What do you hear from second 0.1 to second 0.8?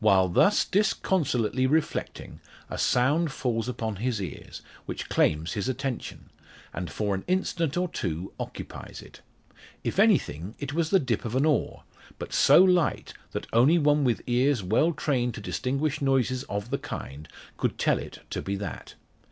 thus